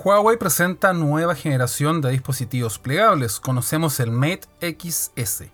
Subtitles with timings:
[0.00, 3.40] Huawei presenta nueva generación de dispositivos plegables.
[3.40, 5.46] Conocemos el Mate XS.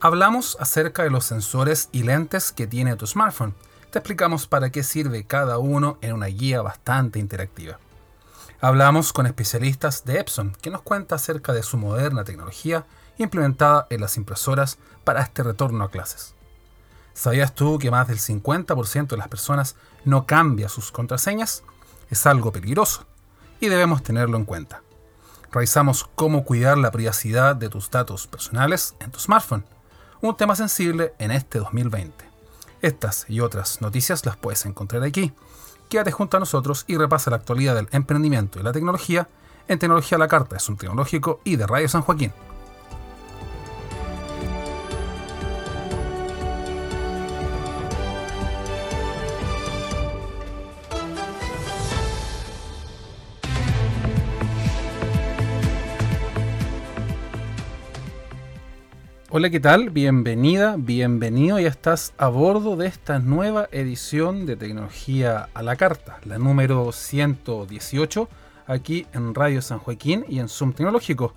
[0.00, 3.54] Hablamos acerca de los sensores y lentes que tiene tu smartphone.
[3.92, 7.78] Te explicamos para qué sirve cada uno en una guía bastante interactiva.
[8.60, 12.84] Hablamos con especialistas de Epson que nos cuenta acerca de su moderna tecnología
[13.16, 16.34] implementada en las impresoras para este retorno a clases.
[17.14, 21.62] ¿Sabías tú que más del 50% de las personas no cambia sus contraseñas?
[22.10, 23.06] Es algo peligroso
[23.60, 24.82] y debemos tenerlo en cuenta.
[25.50, 29.64] Revisamos cómo cuidar la privacidad de tus datos personales en tu smartphone,
[30.20, 32.24] un tema sensible en este 2020.
[32.82, 35.32] Estas y otras noticias las puedes encontrar aquí.
[35.88, 39.28] Quédate junto a nosotros y repasa la actualidad del emprendimiento y la tecnología
[39.68, 42.32] en Tecnología la Carta, es un tecnológico y de Radio San Joaquín.
[59.30, 59.90] Hola, ¿qué tal?
[59.90, 61.60] Bienvenida, bienvenido.
[61.60, 66.92] Ya estás a bordo de esta nueva edición de Tecnología a la Carta, la número
[66.92, 68.26] 118,
[68.66, 71.34] aquí en Radio San Joaquín y en Zoom Tecnológico.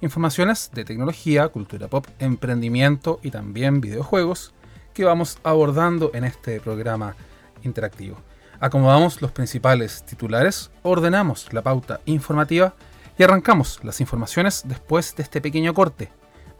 [0.00, 4.54] Informaciones de tecnología, cultura pop, emprendimiento y también videojuegos
[4.94, 7.14] que vamos abordando en este programa
[7.62, 8.16] interactivo.
[8.58, 12.72] Acomodamos los principales titulares, ordenamos la pauta informativa
[13.18, 16.10] y arrancamos las informaciones después de este pequeño corte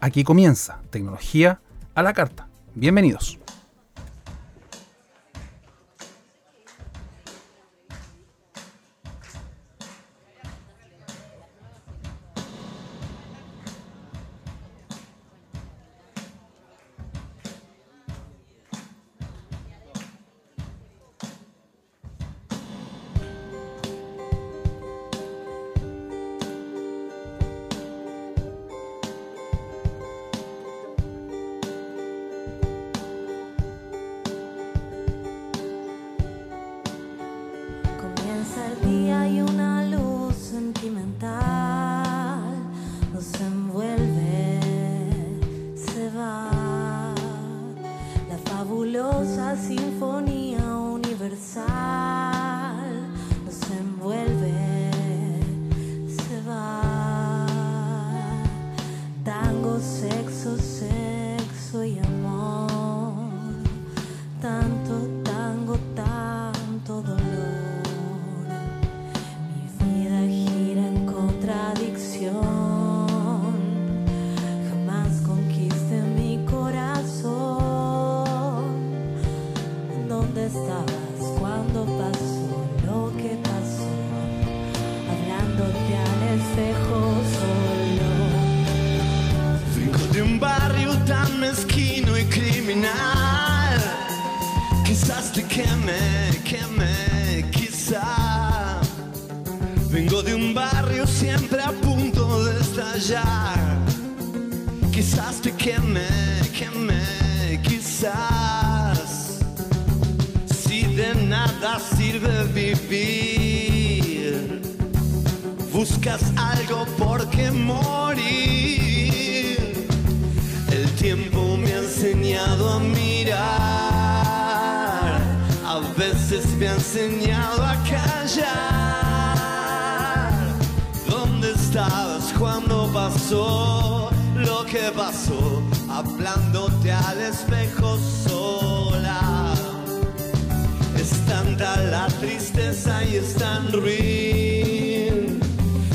[0.04, 1.60] Aquí comienza Tecnología
[1.94, 2.46] a la Carta.
[2.74, 3.38] Bienvenidos.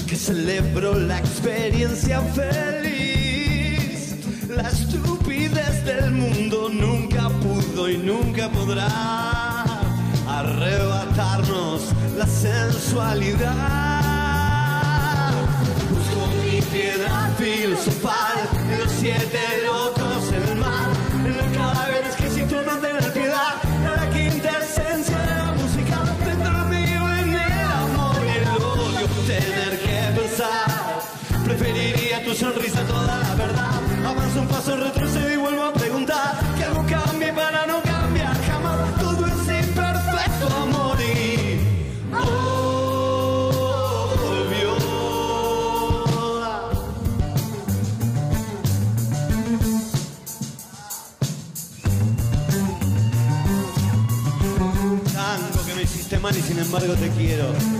[0.07, 4.15] Que celebro la experiencia feliz.
[4.49, 9.63] La estupidez del mundo nunca pudo y nunca podrá
[10.27, 13.99] arrebatarnos la sensualidad
[16.71, 18.37] piedra filosofal,
[18.71, 19.98] en los siete locos
[34.69, 39.65] paso, retrocedo y vuelvo a preguntar, que algo cambie para no cambiar jamás, todo es
[39.65, 41.59] imperfecto amor y...
[44.21, 44.75] obvio.
[55.13, 57.78] Tanto que me hiciste mal y sin embargo te quiero.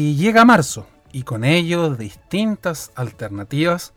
[0.00, 3.94] Y llega marzo, y con ello distintas alternativas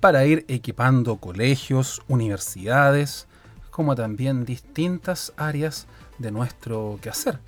[0.00, 3.28] para ir equipando colegios, universidades,
[3.70, 5.86] como también distintas áreas
[6.18, 7.38] de nuestro quehacer.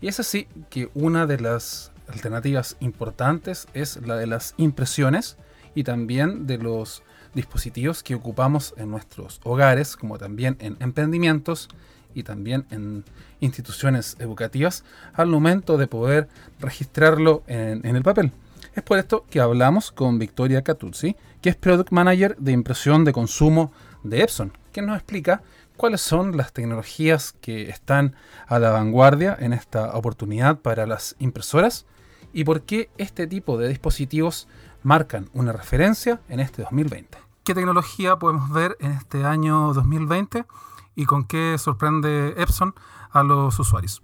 [0.00, 5.36] Y es así que una de las alternativas importantes es la de las impresiones
[5.74, 7.02] y también de los
[7.34, 11.68] dispositivos que ocupamos en nuestros hogares, como también en emprendimientos
[12.14, 13.04] y también en
[13.40, 18.32] instituciones educativas, al momento de poder registrarlo en, el papel.
[18.74, 23.12] Es por esto que hablamos con Victoria Catuzzi, que es Product Manager de impresión de
[23.12, 25.42] consumo de Epson, que nos explica
[25.76, 28.14] cuáles son las tecnologías que están
[28.46, 31.86] a la vanguardia en esta oportunidad para las impresoras
[32.32, 34.46] y por qué este tipo de dispositivos
[34.82, 37.18] marcan una referencia en este 2020.
[37.44, 40.44] ¿Qué tecnología podemos ver en este año 2020?
[41.00, 42.74] Y con qué sorprende Epson
[43.12, 44.02] a los usuarios.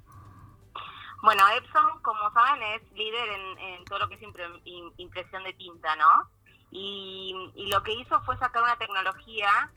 [1.22, 5.52] Bueno, Epson, como saben, es líder en, todo lo que es impre- im- impresión de
[5.52, 6.30] tinta, ¿no?
[6.70, 7.34] Y,
[7.70, 9.70] lo que hizo fue sacar una tecnología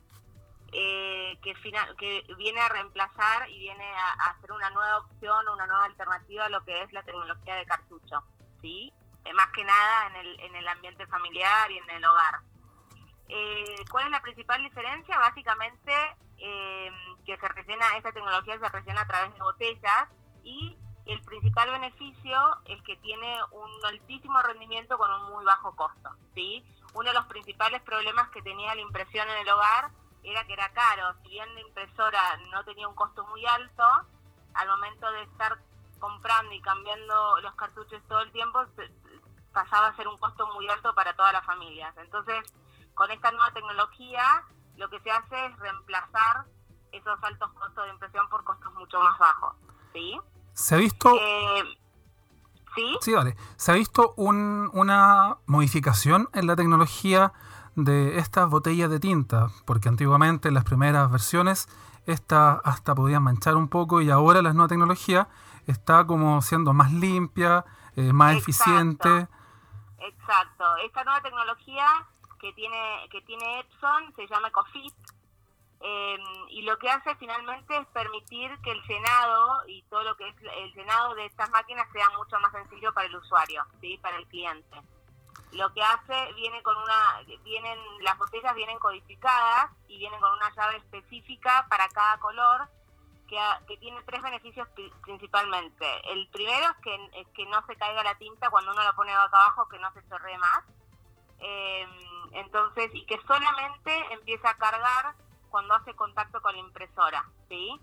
[0.72, 5.48] eh, que, final, que viene a reemplazar y viene a, a hacer una nueva opción,
[5.54, 8.24] una nueva alternativa a lo que es la tecnología de cartucho,
[8.62, 8.94] ¿sí?
[9.26, 12.40] Eh, más que nada en el, en el ambiente familiar y en el hogar.
[13.28, 15.18] Eh, ¿Cuál es la principal diferencia?
[15.20, 15.94] Básicamente
[16.40, 16.92] eh,
[17.26, 20.10] que se rellena, esta tecnología se rellena a través de botellas
[20.44, 26.10] y el principal beneficio es que tiene un altísimo rendimiento con un muy bajo costo,
[26.36, 26.64] ¿sí?
[26.94, 29.92] Uno de los principales problemas que tenía la impresión en el hogar
[30.24, 31.16] era que era caro.
[31.24, 33.84] Si bien la impresora no tenía un costo muy alto,
[34.54, 35.58] al momento de estar
[36.00, 38.64] comprando y cambiando los cartuchos todo el tiempo,
[39.54, 41.96] pasaba a ser un costo muy alto para todas las familias.
[41.98, 42.54] Entonces,
[42.94, 44.44] con esta nueva tecnología,
[44.80, 46.46] lo que se hace es reemplazar
[46.92, 49.56] esos altos costos de impresión por costos mucho más bajos,
[49.94, 50.18] ¿sí?
[50.54, 51.64] ¿Se ha visto, Eh,
[52.76, 52.98] ¿Sí?
[53.02, 57.34] sí, vale, ¿se ha visto un- una modificación en la tecnología
[57.76, 59.48] de estas botellas de tinta?
[59.66, 61.68] Porque antiguamente en las primeras versiones
[62.06, 65.28] esta hasta podían manchar un poco y ahora la nueva tecnología
[65.68, 68.50] está como siendo más limpia, eh, más Exacto.
[68.52, 69.28] eficiente.
[70.00, 70.78] Exacto.
[70.78, 71.86] Esta nueva tecnología
[72.40, 74.94] que tiene que tiene Epson se llama EcoFit
[75.82, 76.18] eh,
[76.50, 80.36] y lo que hace finalmente es permitir que el llenado y todo lo que es
[80.58, 84.28] el llenado de estas máquinas sea mucho más sencillo para el usuario, sí, para el
[84.28, 84.82] cliente.
[85.54, 90.54] Lo que hace viene con una vienen las botellas vienen codificadas y vienen con una
[90.54, 92.68] llave específica para cada color
[93.28, 95.86] que, que tiene tres beneficios pri- principalmente.
[96.12, 99.24] El primero es que, que no se caiga la tinta cuando uno la pone acá
[99.24, 100.64] abajo, que no se chorree más.
[101.40, 101.88] Eh,
[102.34, 105.16] entonces, y que solamente empieza a cargar
[105.50, 107.80] cuando hace contacto con la impresora, ¿sí?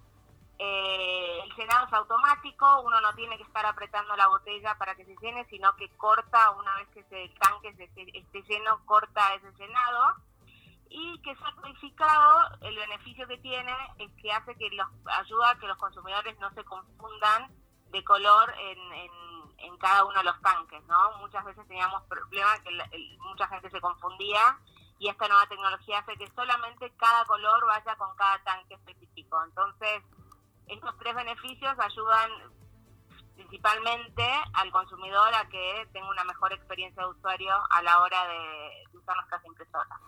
[0.58, 5.04] Eh, el llenado es automático, uno no tiene que estar apretando la botella para que
[5.04, 9.52] se llene, sino que corta una vez que el tanque se- esté lleno, corta ese
[9.58, 10.14] llenado
[10.88, 15.58] y que sea codificado, el beneficio que tiene es que hace que los ayuda a
[15.58, 17.50] que los consumidores no se confundan
[17.90, 19.10] de color en, en,
[19.58, 21.18] en cada uno de los tanques, ¿no?
[21.18, 24.58] Muchas veces teníamos problemas que el- mucha gente se confundía
[24.98, 29.42] y esta nueva tecnología hace que solamente cada color vaya con cada tanque específico.
[29.44, 30.02] Entonces,
[30.68, 32.30] estos tres beneficios ayudan
[33.34, 38.98] principalmente al consumidor a que tenga una mejor experiencia de usuario a la hora de
[38.98, 39.98] usar nuestras impresoras.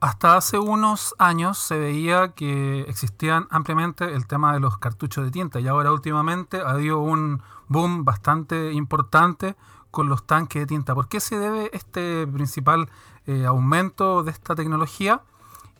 [0.00, 5.30] Hasta hace unos años se veía que existían ampliamente el tema de los cartuchos de
[5.30, 9.56] tinta y ahora últimamente ha habido un boom bastante importante
[9.90, 10.94] con los tanques de tinta.
[10.94, 12.88] ¿Por qué se debe este principal
[13.26, 15.22] eh, aumento de esta tecnología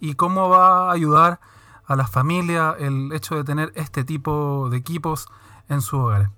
[0.01, 1.41] y cómo va a ayudar
[1.87, 5.29] a la familia el hecho de tener este tipo de equipos
[5.69, 6.29] en sus hogares?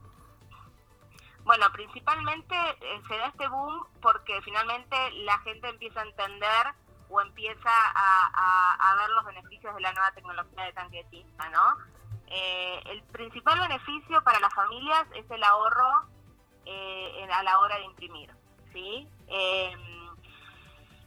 [1.44, 6.74] Bueno, principalmente eh, se da este boom porque finalmente la gente empieza a entender
[7.08, 11.04] o empieza a, a- a ver los beneficios de la nueva tecnología de tanque de
[11.04, 11.62] tinta, ¿no?
[12.30, 16.08] Eh, el principal beneficio para las familias es el ahorro
[16.66, 18.30] eh, a la hora de imprimir,
[18.72, 19.08] ¿sí?
[19.28, 19.74] Eh,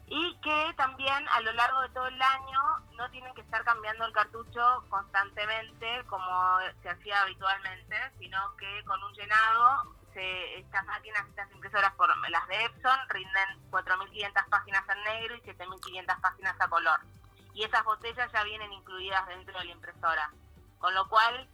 [0.07, 2.61] y que también a lo largo de todo el año
[2.97, 9.01] no tienen que estar cambiando el cartucho constantemente como se hacía habitualmente, sino que con
[9.03, 15.03] un llenado se- estas máquinas, estas impresoras, por las de Epson, rinden 4.500 páginas en
[15.03, 16.99] negro y 7.500 páginas a color.
[17.53, 20.29] Y esas botellas ya vienen incluidas dentro de la impresora.
[20.81, 21.47] Con lo cual,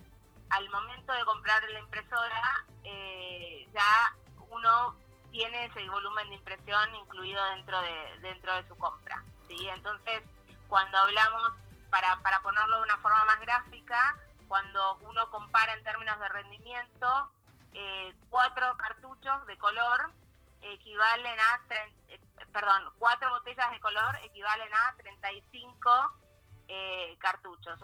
[0.49, 4.15] al momento de comprar la impresora, eh, ya
[4.49, 4.95] uno
[5.31, 9.23] tiene ese volumen de impresión incluido dentro de, dentro de su compra.
[9.47, 9.67] ¿sí?
[9.67, 10.23] Entonces,
[10.67, 11.51] cuando hablamos,
[11.89, 14.17] para, para ponerlo de una forma más gráfica,
[14.47, 17.31] cuando uno compara en términos de rendimiento,
[17.73, 20.11] eh, cuatro cartuchos de color
[20.61, 21.61] equivalen a,
[22.07, 22.19] eh,
[22.51, 25.89] perdón, cuatro botellas de color equivalen a 35
[26.69, 27.79] eh, cartuchos.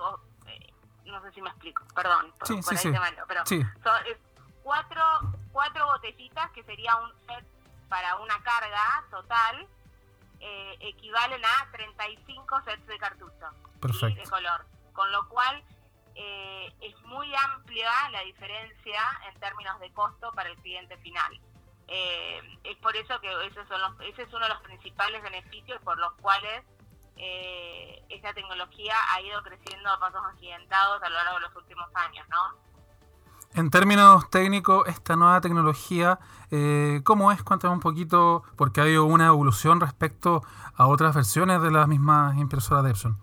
[1.05, 2.91] No sé si me explico, perdón, por, Sí, por sí, ahí sí.
[2.91, 4.17] se me- pero son es
[4.63, 5.03] cuatro,
[5.51, 7.45] cuatro botellitas, que sería un set
[7.89, 9.67] para una carga total,
[10.39, 13.47] eh, equivalen a 35 sets de cartucho
[14.15, 14.65] de color.
[14.93, 15.63] Con lo cual
[16.15, 21.39] eh, es muy amplia la diferencia en términos de costo para el cliente final.
[21.87, 25.81] Eh, es por eso que esos son los, ese es uno de los principales beneficios
[25.81, 26.63] por los cuales
[27.15, 31.87] eh, esta tecnología ha ido creciendo a pasos agigantados a lo largo de los últimos
[31.95, 32.63] años, ¿no?
[33.55, 37.43] En términos técnicos, esta nueva tecnología, eh, ¿cómo es?
[37.43, 40.41] Cuéntame un poquito, porque ha habido una evolución respecto
[40.75, 43.19] a otras versiones de las mismas impresoras de Epson.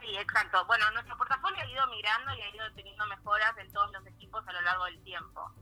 [0.00, 0.64] Sí, exacto.
[0.64, 4.46] Bueno, nuestro portafolio ha ido migrando y ha ido teniendo mejoras en todos los equipos
[4.48, 5.52] a lo largo del tiempo.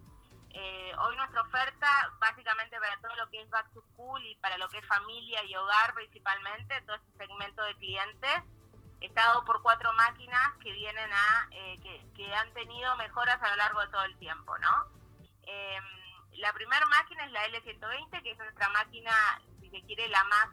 [0.58, 1.86] Eh, hoy nuestra oferta,
[2.18, 5.44] básicamente para todo lo que es back to school y para lo que es familia
[5.44, 8.42] y hogar principalmente, todo este segmento de clientes,
[9.02, 11.78] está dado por cuatro máquinas que vienen a, eh,
[12.14, 14.86] que, han tenido mejoras a lo largo de todo el tiempo, ¿no?
[15.42, 15.78] Eh,
[16.38, 19.12] la primera máquina es la L120, que es nuestra máquina,
[19.60, 20.48] si se quiere, la más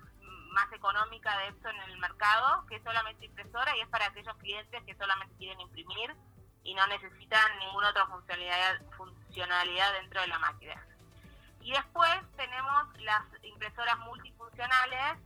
[0.51, 4.35] más económica de Epson en el mercado, que es solamente impresora y es para aquellos
[4.37, 6.15] clientes que solamente quieren imprimir
[6.63, 8.79] y no necesitan ninguna otra funcionalidad,
[9.33, 10.85] funcionalidad dentro de la máquina.
[11.61, 15.17] Y después tenemos las impresoras multifuncionales,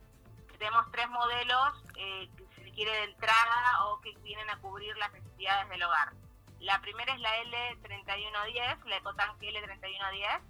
[0.58, 5.12] tenemos tres modelos, eh, si se quiere de entrada o que vienen a cubrir las
[5.12, 6.12] necesidades del hogar.
[6.60, 10.40] La primera es la L3110, la Ecotank L3110,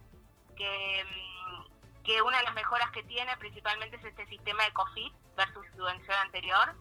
[0.57, 1.39] que mm,
[2.05, 5.83] que una de las mejoras que tiene principalmente es este sistema de COFIT versus su
[5.83, 6.75] versión anterior,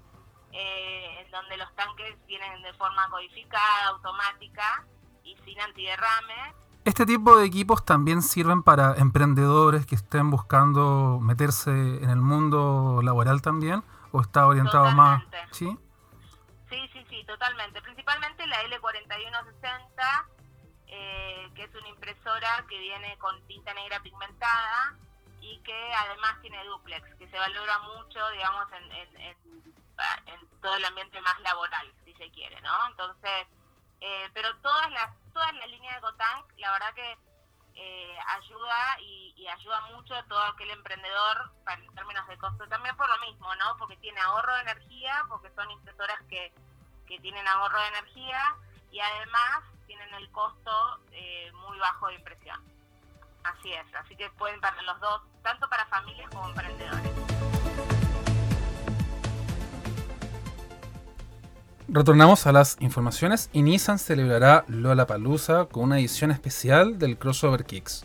[0.53, 4.86] eh, en donde los tanques vienen de forma codificada, automática
[5.24, 6.66] y sin antiderrame.
[6.88, 13.01] Este tipo de equipos también sirven para emprendedores que estén buscando meterse en el mundo
[13.03, 15.38] laboral también, o está orientado Totalmente.
[15.38, 15.50] más...
[15.51, 15.77] ¿Sí?
[16.70, 17.82] Sí, sí, sí, totalmente.
[17.82, 20.25] Principalmente la L4160,
[20.88, 24.96] eh, que es una impresora que viene con tinta negra pigmentada
[25.41, 29.38] y que además tiene duplex, que se valora mucho, digamos, en, en, en,
[30.27, 32.72] en todo el ambiente más laboral, si se quiere, ¿no?
[32.91, 33.46] Entonces,
[34.01, 37.18] eh, pero todas las todas las líneas de Gotank, la verdad que
[37.75, 42.68] eh, ayuda y, ayuda mucho a todo aquel emprendedor en términos de costo.
[42.68, 43.77] También por lo mismo, ¿no?
[43.77, 46.51] Porque tiene ahorro de energía, porque son impresoras que,
[47.08, 48.56] que tienen ahorro de energía
[48.92, 52.62] y además tienen el costo eh, muy bajo de impresión.
[53.44, 57.16] Así es, así que pueden para los dos, tanto para familias como emprendedores.
[61.89, 68.03] Retornamos a las informaciones y Nissan celebrará Lollapalooza con una edición especial del Crossover Kicks.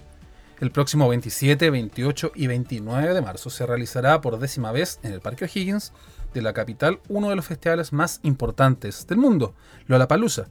[0.61, 5.21] El próximo 27, 28 y 29 de marzo se realizará por décima vez en el
[5.21, 5.93] Parque O'Higgins
[6.33, 9.53] de la capital uno de los festivales más importantes del mundo,
[9.89, 10.47] Lollapalooza.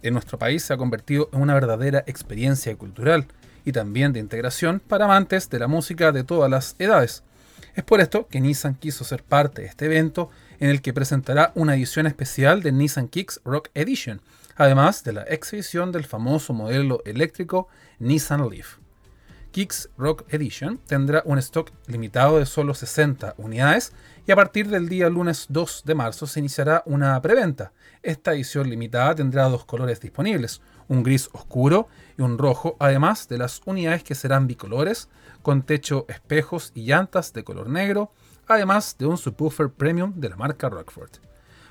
[0.00, 3.26] En nuestro país se ha convertido en una verdadera experiencia cultural
[3.66, 7.24] y también de integración para amantes de la música de todas las edades.
[7.74, 11.52] Es por esto que Nissan quiso ser parte de este evento en el que presentará
[11.54, 14.20] una edición especial de Nissan Kicks Rock Edition,
[14.56, 18.78] además de la exhibición del famoso modelo eléctrico Nissan Leaf.
[19.54, 23.92] Kicks Rock Edition tendrá un stock limitado de solo 60 unidades
[24.26, 27.72] y a partir del día lunes 2 de marzo se iniciará una preventa.
[28.02, 31.86] Esta edición limitada tendrá dos colores disponibles, un gris oscuro
[32.18, 35.08] y un rojo, además de las unidades que serán bicolores,
[35.42, 38.10] con techo, espejos y llantas de color negro,
[38.46, 41.10] además de un subwoofer premium de la marca Rockford.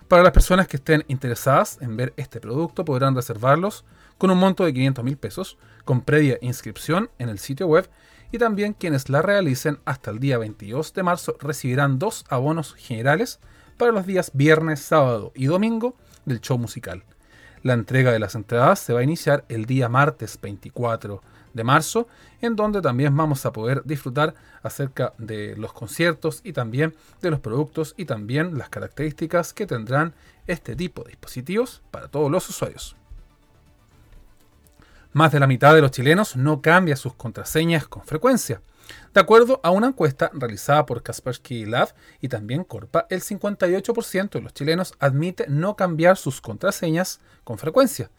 [0.07, 3.85] Para las personas que estén interesadas en ver este producto podrán reservarlos
[4.17, 7.89] con un monto de 500 mil pesos, con previa inscripción en el sitio web
[8.31, 13.39] y también quienes la realicen hasta el día 22 de marzo recibirán dos abonos generales
[13.77, 17.03] para los días viernes, sábado y domingo del show musical.
[17.61, 21.21] La entrega de las entradas se va a iniciar el día martes 24
[21.53, 22.07] de marzo,
[22.41, 27.39] en donde también vamos a poder disfrutar acerca de los conciertos y también de los
[27.39, 30.13] productos y también las características que tendrán
[30.47, 32.95] este tipo de dispositivos para todos los usuarios.
[35.13, 38.61] Más de la mitad de los chilenos no cambia sus contraseñas con frecuencia.
[39.13, 44.41] De acuerdo a una encuesta realizada por Kaspersky Lab y también Corpa, el 58% de
[44.41, 48.09] los chilenos admite no cambiar sus contraseñas con frecuencia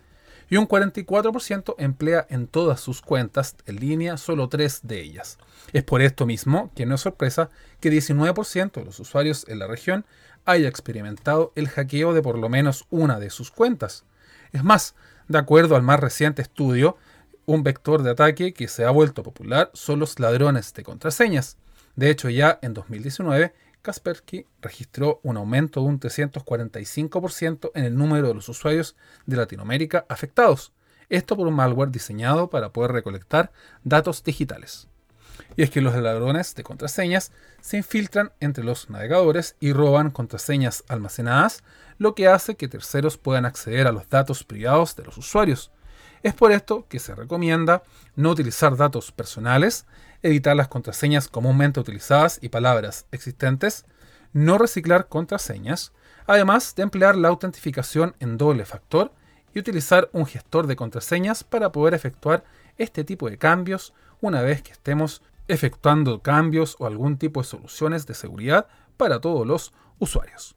[0.49, 5.39] y un 44% emplea en todas sus cuentas en línea solo tres de ellas.
[5.73, 9.67] Es por esto mismo que no es sorpresa que 19% de los usuarios en la
[9.67, 10.05] región
[10.45, 14.05] haya experimentado el hackeo de por lo menos una de sus cuentas.
[14.53, 14.95] Es más,
[15.29, 16.97] de acuerdo al más reciente estudio,
[17.47, 21.57] un vector de ataque que se ha vuelto popular son los ladrones de contraseñas.
[21.97, 28.29] De hecho, ya en 2019, Kaspersky registró un aumento de un 345% en el número
[28.29, 30.73] de los usuarios de Latinoamérica afectados.
[31.11, 33.53] Esto por un malware diseñado para poder recolectar
[33.85, 34.89] datos digitales.
[35.55, 40.83] Y es que los ladrones de contraseñas se infiltran entre los navegadores y roban contraseñas
[40.89, 41.63] almacenadas,
[41.99, 45.71] lo que hace que terceros puedan acceder a los datos privados de los usuarios.
[46.23, 47.83] Es por esto que se recomienda
[48.17, 49.85] no utilizar datos personales,
[50.25, 53.85] editar las contraseñas comúnmente utilizadas y palabras existentes,
[54.33, 55.93] no reciclar contraseñas,
[56.27, 59.13] además de emplear la autentificación en doble factor
[59.55, 62.43] y utilizar un gestor de contraseñas para poder efectuar
[62.79, 68.07] este tipo de cambios una vez que estemos efectuando cambios o algún tipo de soluciones
[68.07, 70.57] de seguridad para todos los usuarios.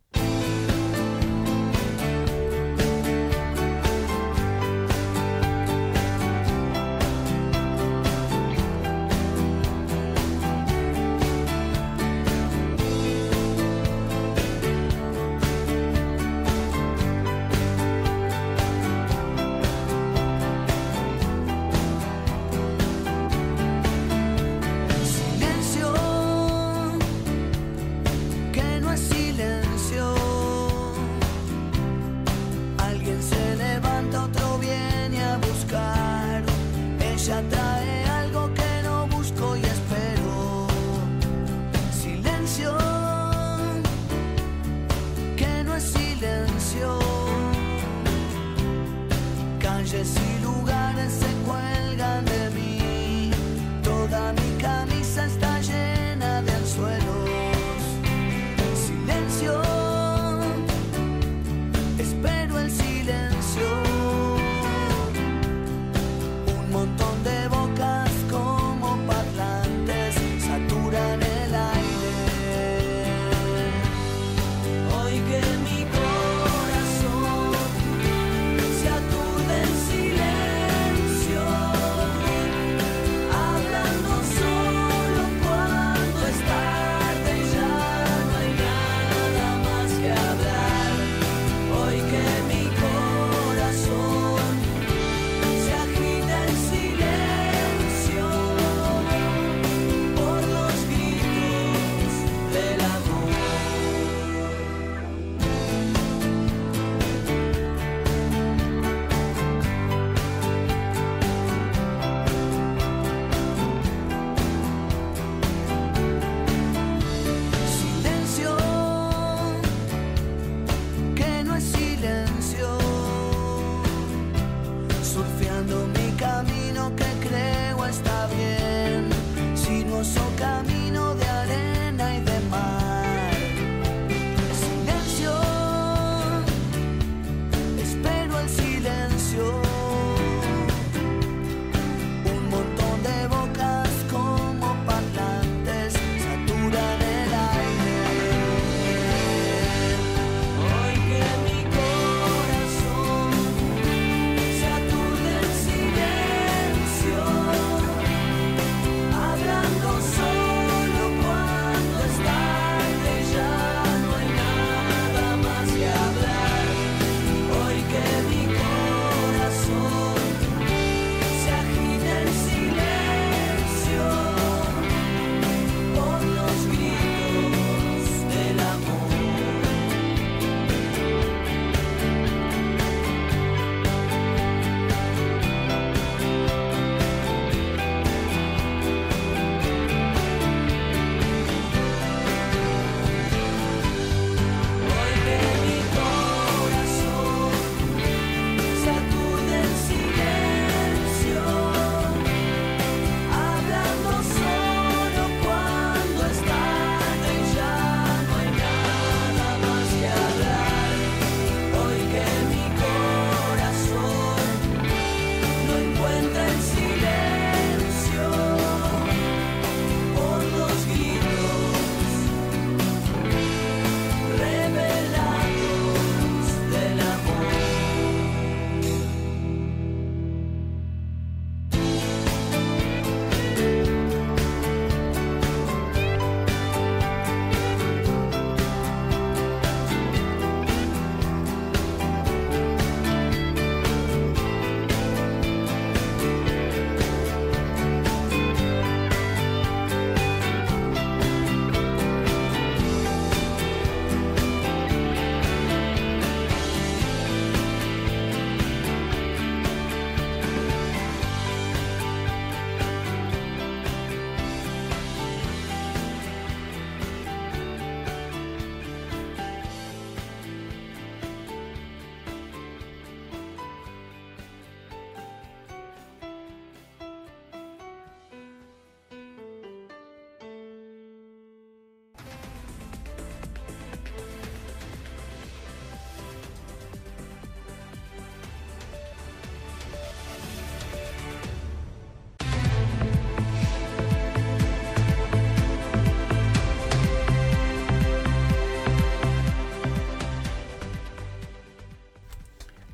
[49.97, 50.46] necesito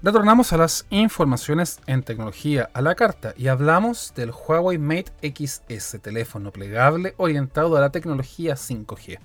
[0.03, 6.01] Retornamos a las informaciones en tecnología a la carta y hablamos del Huawei Mate XS,
[6.01, 9.19] teléfono plegable orientado a la tecnología 5G.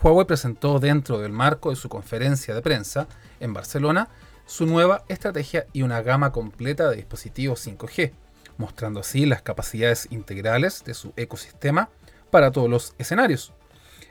[0.00, 3.08] Huawei presentó dentro del marco de su conferencia de prensa
[3.40, 4.08] en Barcelona
[4.46, 8.12] su nueva estrategia y una gama completa de dispositivos 5G,
[8.56, 11.90] mostrando así las capacidades integrales de su ecosistema
[12.30, 13.52] para todos los escenarios.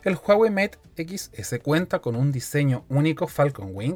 [0.03, 3.95] El Huawei Mate XS cuenta con un diseño único Falcon Wing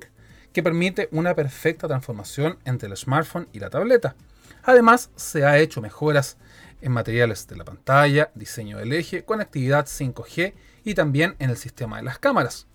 [0.60, 4.17] que permite una perfecta transformación entre el smartphone y la tableta.
[4.63, 6.36] Además, se ha hecho mejoras
[6.82, 11.95] en materiales de la pantalla, diseño del eje, conectividad 5G y también en el sistema
[11.95, 12.67] de las cámaras.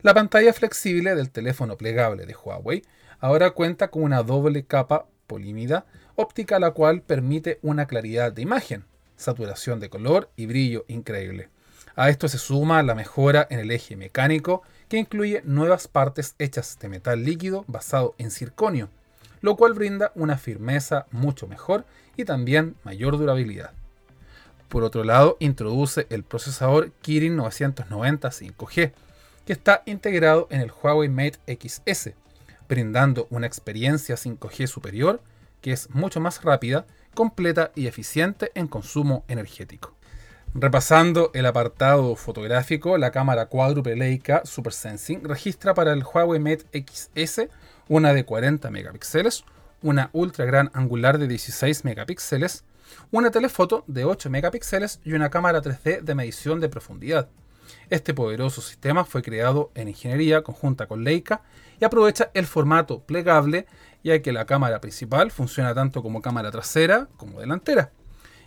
[0.00, 2.84] La pantalla flexible del teléfono plegable de Huawei
[3.18, 8.86] ahora cuenta con una doble capa hipolimida óptica la cual permite una claridad de imagen,
[9.16, 11.50] saturación de color y brillo increíble.
[11.96, 16.76] A esto se suma la mejora en el eje mecánico que incluye nuevas partes hechas
[16.80, 18.90] de metal líquido basado en circonio,
[19.40, 23.70] lo cual brinda una firmeza mucho mejor y también mayor durabilidad.
[24.68, 28.92] Por otro lado, introduce el procesador Kirin 990 5G,
[29.46, 32.10] que está integrado en el Huawei Mate XS,
[32.68, 35.20] brindando una experiencia 5G superior
[35.60, 39.94] que es mucho más rápida, completa y eficiente en consumo energético.
[40.54, 46.66] Repasando el apartado fotográfico, la cámara cuádruple Leica Super Sensing registra para el Huawei Mate
[46.72, 47.42] XS
[47.88, 49.44] una de 40 megapíxeles,
[49.80, 52.64] una ultra gran angular de 16 megapíxeles,
[53.12, 57.28] una telefoto de 8 megapíxeles y una cámara 3D de medición de profundidad.
[57.88, 61.42] Este poderoso sistema fue creado en ingeniería conjunta con Leica
[61.80, 63.66] y aprovecha el formato plegable
[64.02, 67.92] ya que la cámara principal funciona tanto como cámara trasera como delantera.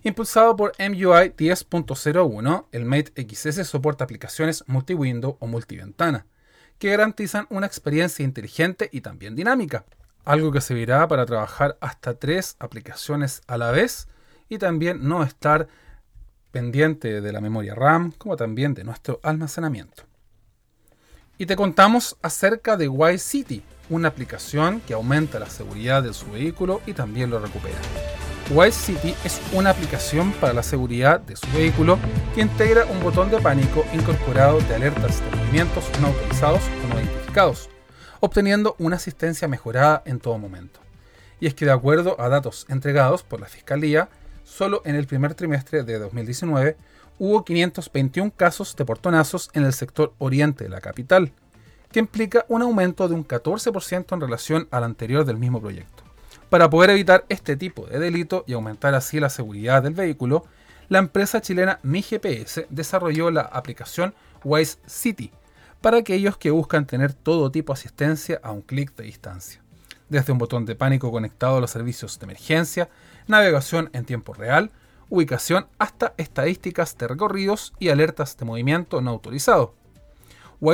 [0.05, 6.25] Impulsado por MUI 10.01, el Mate XS soporta aplicaciones multi-window o multiventana,
[6.77, 9.85] que garantizan una experiencia inteligente y también dinámica,
[10.25, 14.09] algo que servirá para trabajar hasta tres aplicaciones a la vez
[14.49, 15.69] y también no estar
[16.51, 20.03] pendiente de la memoria RAM como también de nuestro almacenamiento.
[21.37, 26.29] Y te contamos acerca de Y City, una aplicación que aumenta la seguridad de su
[26.29, 27.79] vehículo y también lo recupera.
[28.49, 31.97] White City es una aplicación para la seguridad de su vehículo
[32.35, 36.99] que integra un botón de pánico incorporado de alertas de movimientos no autorizados o no
[36.99, 37.69] identificados,
[38.19, 40.81] obteniendo una asistencia mejorada en todo momento.
[41.39, 44.09] Y es que de acuerdo a datos entregados por la Fiscalía,
[44.43, 46.75] solo en el primer trimestre de 2019
[47.19, 51.31] hubo 521 casos de portonazos en el sector oriente de la capital,
[51.91, 56.03] que implica un aumento de un 14% en relación al anterior del mismo proyecto.
[56.53, 60.45] Para poder evitar este tipo de delito y aumentar así la seguridad del vehículo,
[60.87, 64.13] la empresa chilena Mi GPS desarrolló la aplicación
[64.43, 65.31] Wise City
[65.81, 69.63] para aquellos que buscan tener todo tipo de asistencia a un clic de distancia.
[70.09, 72.87] Desde un botón de pánico conectado a los servicios de emergencia,
[73.25, 74.69] navegación en tiempo real,
[75.09, 79.73] ubicación hasta estadísticas de recorridos y alertas de movimiento no autorizado.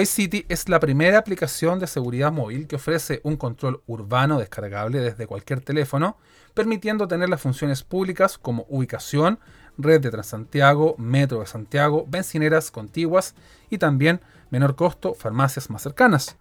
[0.05, 5.25] City es la primera aplicación de seguridad móvil que ofrece un control urbano descargable desde
[5.25, 6.17] cualquier teléfono,
[6.53, 9.39] permitiendo tener las funciones públicas como ubicación,
[9.79, 13.33] red de Transantiago, metro de Santiago, bencineras contiguas
[13.71, 14.21] y también,
[14.51, 16.37] menor costo, farmacias más cercanas.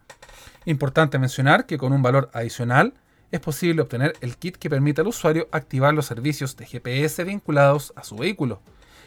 [0.66, 2.92] Importante mencionar que con un valor adicional
[3.30, 7.94] es posible obtener el kit que permite al usuario activar los servicios de GPS vinculados
[7.96, 8.60] a su vehículo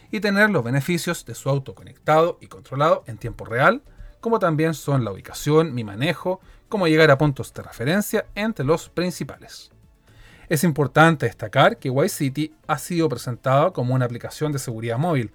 [0.10, 3.84] y tener los beneficios de su auto conectado y controlado en tiempo real,
[4.22, 8.88] como también son la ubicación, mi manejo, cómo llegar a puntos de referencia entre los
[8.88, 9.72] principales.
[10.48, 15.32] Es importante destacar que Y-City ha sido presentada como una aplicación de seguridad móvil,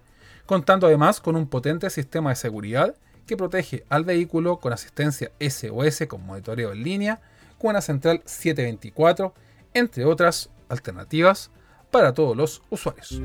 [0.46, 2.94] contando además con un potente sistema de seguridad
[3.26, 7.20] que protege al vehículo con asistencia SOS con monitoreo en línea,
[7.58, 9.34] con una central 724,
[9.74, 11.50] entre otras alternativas
[11.90, 13.20] para todos los usuarios.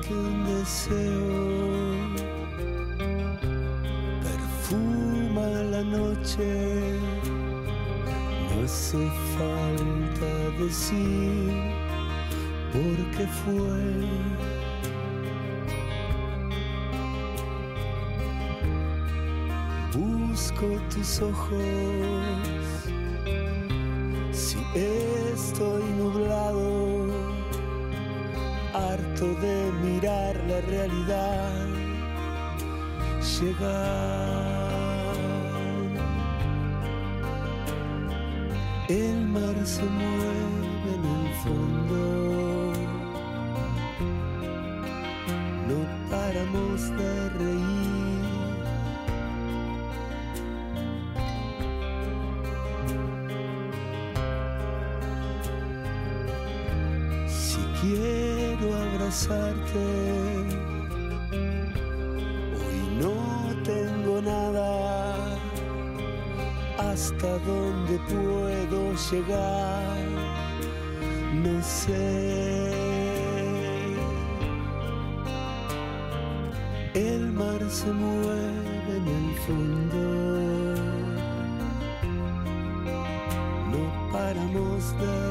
[0.00, 1.26] Que un deseo.
[4.22, 6.98] Perfuma la noche
[8.48, 10.30] no hace falta
[10.62, 11.52] decir
[12.72, 13.82] por qué fue.
[19.92, 21.58] Busco tus ojos
[24.32, 27.21] si estoy nublado
[28.74, 31.66] harto de mirar la realidad
[33.40, 34.82] llegar.
[38.88, 42.72] El mar se mueve en el fondo,
[45.68, 45.78] no
[46.10, 47.92] paramos de reír.
[57.28, 57.60] Si
[58.74, 59.84] abrazarte,
[62.60, 63.16] hoy no
[63.62, 65.38] tengo nada.
[66.78, 70.06] Hasta dónde puedo llegar,
[71.44, 72.72] no sé.
[76.94, 80.02] El mar se mueve en el fondo.
[83.72, 85.21] No paramos de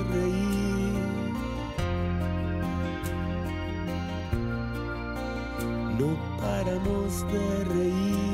[6.02, 8.31] no paramos de reír.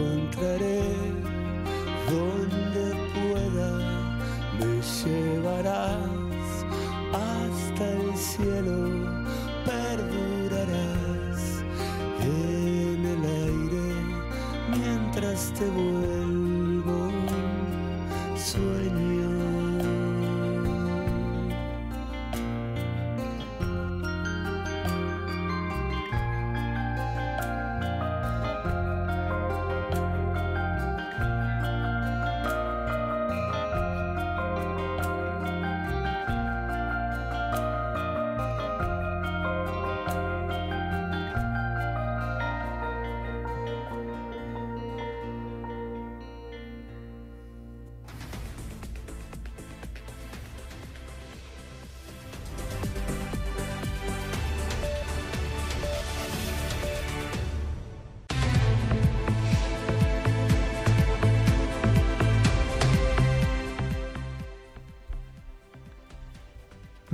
[0.00, 0.82] Encontraré.
[2.08, 2.84] Donde
[3.14, 3.70] pueda,
[4.58, 6.64] me llevarás
[7.12, 8.78] hasta el cielo,
[9.64, 11.40] perdurarás
[12.20, 13.88] en el aire
[14.76, 15.99] mientras te vuelvo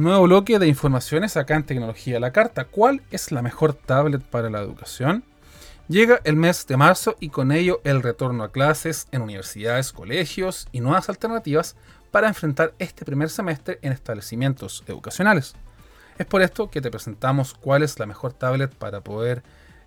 [0.07, 2.67] Nuevo bloque de informaciones acá en Tecnología la Carta.
[2.67, 5.25] ¿Cuál es la mejor tablet para la educación?
[5.89, 10.69] Llega el mes de marzo y con ello el retorno a clases en universidades, colegios
[10.71, 11.75] y nuevas alternativas
[12.13, 15.57] para enfrentar este primer semestre en establecimientos educacionales.
[16.19, 19.43] Es por esto que te presentamos cuál es la mejor tablet para poder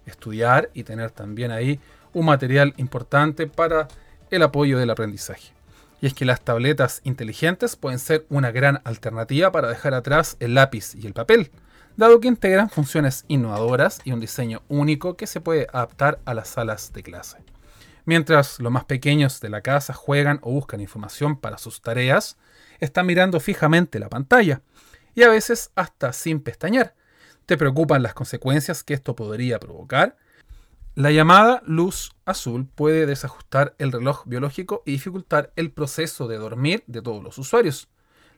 [0.06, 1.80] estudiar y tener también ahí
[2.12, 3.88] un material importante para
[4.30, 5.59] el apoyo del aprendizaje.
[6.02, 10.56] Y es que las tabletas inteligentes pueden ser una gran alternativa para dejar atrás el
[10.56, 11.52] lápiz y el papel,
[11.97, 16.47] dado que integran funciones innovadoras y un diseño único que se puede adaptar a las
[16.47, 17.38] salas de clase.
[18.06, 22.38] Mientras los más pequeños de la casa juegan o buscan información para sus tareas,
[22.80, 24.62] están mirando fijamente la pantalla
[25.14, 26.95] y a veces hasta sin pestañear.
[27.45, 30.16] ¿Te preocupan las consecuencias que esto podría provocar?
[31.00, 36.84] La llamada luz azul puede desajustar el reloj biológico y dificultar el proceso de dormir
[36.88, 37.88] de todos los usuarios.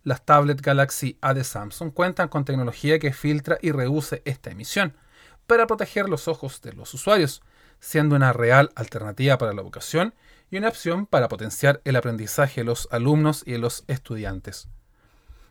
[0.04, 4.94] Las tablets Galaxy A de Samsung cuentan con tecnología que filtra y reduce esta emisión
[5.48, 7.42] para proteger los ojos de los usuarios,
[7.80, 10.14] siendo una real alternativa para la educación
[10.52, 14.68] y una opción para potenciar el aprendizaje de los alumnos y de los estudiantes.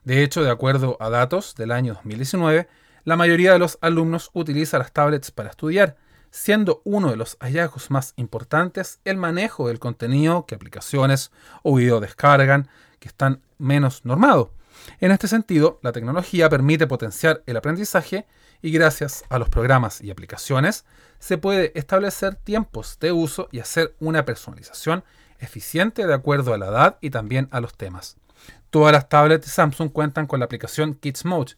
[0.05, 2.69] De hecho, de acuerdo a datos del año 2019,
[3.03, 5.97] la mayoría de los alumnos utiliza las tablets para estudiar,
[6.31, 11.31] siendo uno de los hallazgos más importantes el manejo del contenido que aplicaciones
[11.63, 12.69] o video descargan
[12.99, 14.49] que están menos normados.
[15.01, 18.27] En este sentido, la tecnología permite potenciar el aprendizaje
[18.63, 20.85] y gracias a los programas y aplicaciones
[21.19, 25.05] se puede establecer tiempos de uso y hacer una personalización
[25.39, 28.17] eficiente de acuerdo a la edad y también a los temas.
[28.71, 31.55] Todas las tablets Samsung cuentan con la aplicación Kids Mode,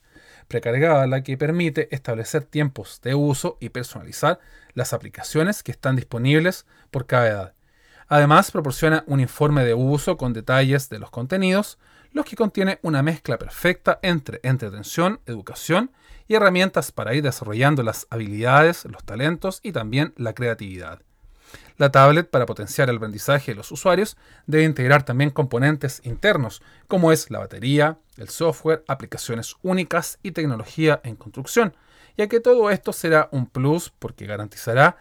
[0.48, 4.40] precargada la que permite establecer tiempos de uso y personalizar
[4.74, 7.54] las aplicaciones que están disponibles por cada edad.
[8.08, 11.78] Además, proporciona un informe de uso con detalles de los contenidos,
[12.12, 15.90] los que contiene una mezcla perfecta entre entretención, educación
[16.28, 21.00] y herramientas para ir desarrollando las habilidades, los talentos y también la creatividad.
[21.76, 27.12] La tablet, para potenciar el aprendizaje de los usuarios, debe integrar también componentes internos, como
[27.12, 31.74] es la batería, el software, aplicaciones únicas y tecnología en construcción,
[32.16, 34.96] ya que todo esto será un plus porque garantizará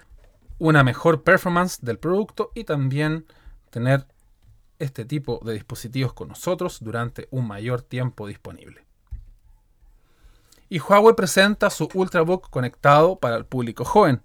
[0.60, 3.26] una mejor performance del producto y también
[3.70, 4.06] tener
[4.80, 8.86] este tipo de dispositivos con nosotros durante un mayor tiempo disponible.
[10.70, 14.22] Y Huawei presenta su Ultrabook conectado para el público joven.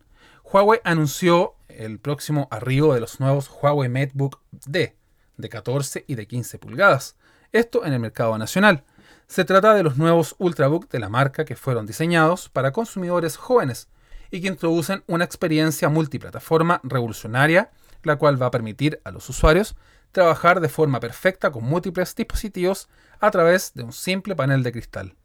[0.48, 4.96] Huawei anunció el próximo arribo de los nuevos Huawei MateBook D
[5.36, 7.16] de 14 y de 15 pulgadas.
[7.50, 8.84] Esto en el mercado nacional.
[9.26, 13.88] Se trata de los nuevos Ultrabook de la marca que fueron diseñados para consumidores jóvenes
[14.30, 17.72] y que introducen una experiencia multiplataforma revolucionaria,
[18.04, 19.74] la cual va a permitir a los usuarios
[20.12, 22.88] trabajar de forma perfecta con múltiples dispositivos
[23.18, 25.16] a través de un simple panel de cristal.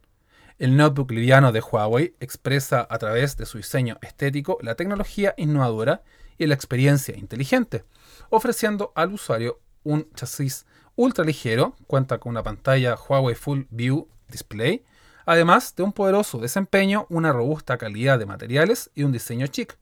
[0.58, 6.02] El notebook liviano de Huawei expresa a través de su diseño estético la tecnología innovadora
[6.38, 7.84] y la experiencia inteligente,
[8.28, 14.84] ofreciendo al usuario un chasis ultra ligero, cuenta con una pantalla Huawei Full View Display,
[15.24, 19.78] además de un poderoso desempeño, una robusta calidad de materiales y un diseño chic.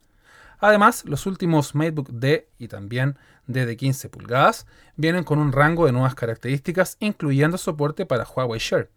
[0.60, 4.66] Además, los últimos MateBook D y también D de 15 pulgadas
[4.96, 8.90] vienen con un rango de nuevas características, incluyendo soporte para Huawei Share.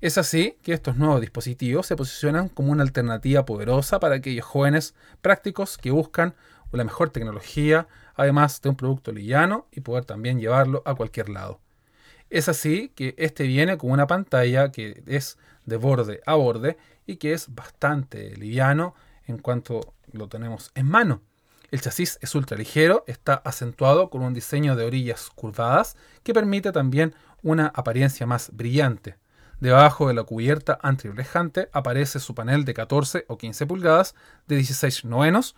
[0.00, 4.94] Es así que estos nuevos dispositivos se posicionan como una alternativa poderosa para aquellos jóvenes
[5.22, 6.36] prácticos que buscan
[6.70, 11.60] la mejor tecnología, además de un producto liviano y poder también llevarlo a cualquier lado.
[12.30, 17.16] Es así que este viene con una pantalla que es de borde a borde y
[17.16, 18.94] que es bastante liviano
[19.26, 21.22] en cuanto lo tenemos en mano.
[21.72, 26.70] El chasis es ultra ligero, está acentuado con un diseño de orillas curvadas que permite
[26.70, 29.16] también una apariencia más brillante.
[29.60, 34.14] Debajo de la cubierta antirreflejante aparece su panel de 14 o 15 pulgadas
[34.46, 35.56] de 16 novenos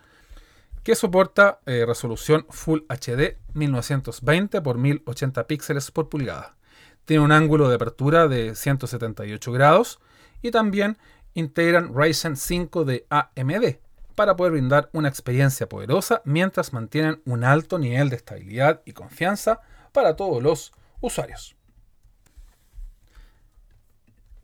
[0.83, 6.57] que soporta eh, resolución Full HD 1920 x 1080 píxeles por pulgada.
[7.05, 10.01] Tiene un ángulo de apertura de 178 grados
[10.41, 10.97] y también
[11.35, 13.77] integran Ryzen 5 de AMD
[14.15, 19.61] para poder brindar una experiencia poderosa mientras mantienen un alto nivel de estabilidad y confianza
[19.93, 21.60] para todos los usuarios.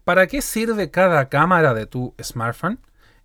[0.06, 2.78] ¿Para qué sirve cada cámara de tu smartphone?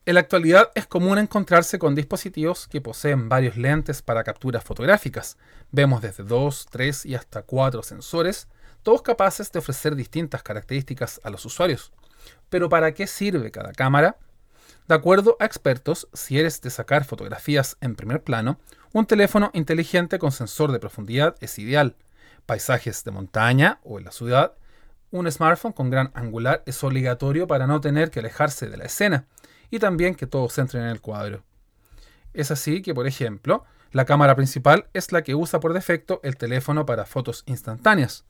[0.07, 5.37] En la actualidad es común encontrarse con dispositivos que poseen varios lentes para capturas fotográficas.
[5.71, 8.47] Vemos desde 2, 3 y hasta 4 sensores,
[8.81, 11.91] todos capaces de ofrecer distintas características a los usuarios.
[12.49, 14.17] Pero ¿para qué sirve cada cámara?
[14.87, 18.59] De acuerdo a expertos, si eres de sacar fotografías en primer plano,
[18.91, 21.95] un teléfono inteligente con sensor de profundidad es ideal.
[22.47, 24.55] Paisajes de montaña o en la ciudad,
[25.11, 29.25] un smartphone con gran angular es obligatorio para no tener que alejarse de la escena
[29.69, 31.43] y también que todos entren en el cuadro.
[32.33, 36.37] Es así que, por ejemplo, la cámara principal es la que usa por defecto el
[36.37, 38.25] teléfono para fotos instantáneas.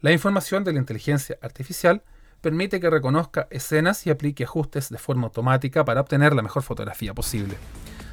[0.00, 2.02] La información de la inteligencia artificial
[2.40, 7.12] permite que reconozca escenas y aplique ajustes de forma automática para obtener la mejor fotografía
[7.12, 7.56] posible.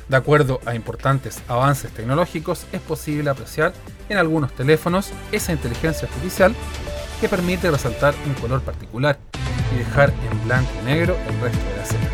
[0.09, 3.73] De acuerdo a importantes avances tecnológicos, es posible apreciar
[4.07, 6.55] en algunos teléfonos esa inteligencia artificial
[7.19, 9.17] que permite resaltar un color particular
[9.73, 12.09] y dejar en blanco y negro el resto de la escena.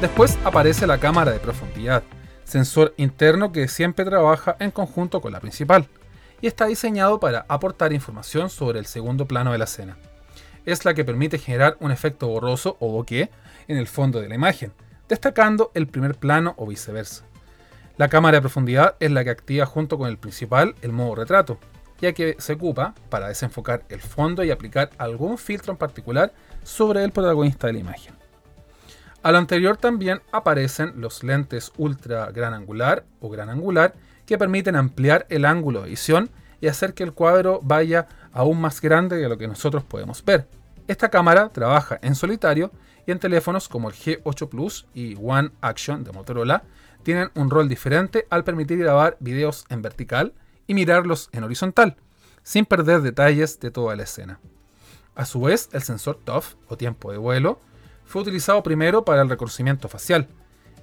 [0.00, 2.02] Después aparece la cámara de profundidad,
[2.44, 5.88] sensor interno que siempre trabaja en conjunto con la principal,
[6.40, 9.98] y está diseñado para aportar información sobre el segundo plano de la escena.
[10.64, 13.30] Es la que permite generar un efecto borroso o bokeh
[13.68, 14.72] en el fondo de la imagen,
[15.08, 17.24] destacando el primer plano o viceversa.
[17.96, 21.58] La cámara de profundidad es la que activa junto con el principal el modo retrato,
[22.00, 26.32] ya que se ocupa para desenfocar el fondo y aplicar algún filtro en particular
[26.62, 28.14] sobre el protagonista de la imagen.
[29.22, 33.94] A lo anterior también aparecen los lentes ultra gran angular o gran angular
[34.26, 36.30] que permiten ampliar el ángulo de visión
[36.60, 40.48] y hacer que el cuadro vaya aún más grande de lo que nosotros podemos ver.
[40.86, 42.70] Esta cámara trabaja en solitario
[43.06, 46.64] y en teléfonos como el G8 Plus y One Action de Motorola
[47.02, 50.34] tienen un rol diferente al permitir grabar videos en vertical
[50.66, 51.96] y mirarlos en horizontal,
[52.42, 54.40] sin perder detalles de toda la escena.
[55.14, 57.60] A su vez, el sensor TOF o tiempo de vuelo
[58.04, 60.28] fue utilizado primero para el reconocimiento facial,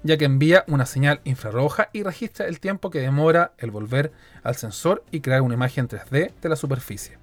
[0.03, 4.11] ya que envía una señal infrarroja y registra el tiempo que demora el volver
[4.43, 7.17] al sensor y crear una imagen 3D de la superficie.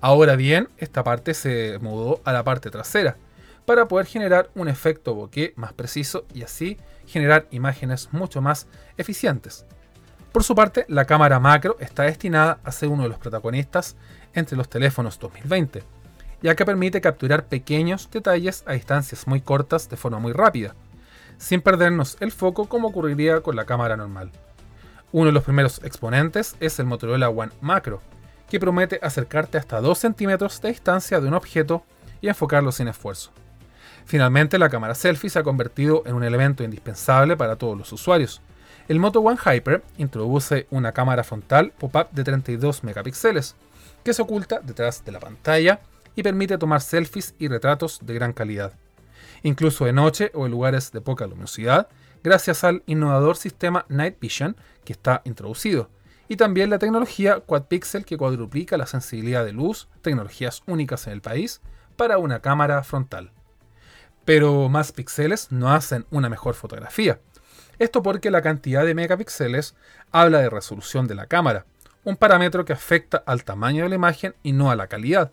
[0.00, 3.16] Ahora bien, esta parte se mudó a la parte trasera,
[3.64, 9.66] para poder generar un efecto bokeh más preciso y así generar imágenes mucho más eficientes.
[10.32, 13.96] Por su parte, la cámara macro está destinada a ser uno de los protagonistas
[14.32, 15.84] entre los teléfonos 2020,
[16.42, 20.74] ya que permite capturar pequeños detalles a distancias muy cortas de forma muy rápida,
[21.38, 24.30] sin perdernos el foco como ocurriría con la cámara normal.
[25.12, 28.02] Uno de los primeros exponentes es el Motorola One Macro,
[28.50, 31.84] que promete acercarte hasta 2 centímetros de distancia de un objeto
[32.20, 33.30] y enfocarlo sin esfuerzo.
[34.06, 38.42] Finalmente, la cámara selfie se ha convertido en un elemento indispensable para todos los usuarios.
[38.86, 43.56] El Moto One Hyper introduce una cámara frontal pop-up de 32 megapíxeles,
[44.02, 45.80] que se oculta detrás de la pantalla
[46.14, 48.74] y permite tomar selfies y retratos de gran calidad,
[49.42, 51.88] incluso de noche o en lugares de poca luminosidad,
[52.22, 55.88] gracias al innovador sistema Night Vision que está introducido,
[56.28, 61.14] y también la tecnología Quad Pixel que cuadruplica la sensibilidad de luz, tecnologías únicas en
[61.14, 61.62] el país,
[61.96, 63.32] para una cámara frontal.
[64.24, 67.20] Pero más píxeles no hacen una mejor fotografía.
[67.78, 69.74] Esto porque la cantidad de megapíxeles
[70.12, 71.66] habla de resolución de la cámara,
[72.04, 75.32] un parámetro que afecta al tamaño de la imagen y no a la calidad.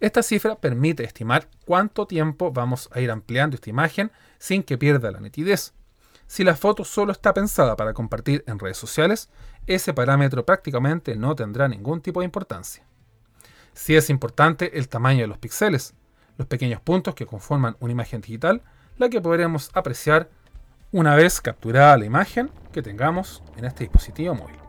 [0.00, 5.10] Esta cifra permite estimar cuánto tiempo vamos a ir ampliando esta imagen sin que pierda
[5.10, 5.72] la nitidez.
[6.26, 9.30] Si la foto solo está pensada para compartir en redes sociales,
[9.66, 12.84] ese parámetro prácticamente no tendrá ningún tipo de importancia.
[13.74, 15.94] Si es importante el tamaño de los píxeles,
[16.38, 18.62] los pequeños puntos que conforman una imagen digital,
[18.98, 20.28] la que podremos apreciar
[20.92, 24.65] una vez capturada la imagen que tengamos en este dispositivo móvil.